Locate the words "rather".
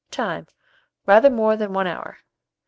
1.05-1.29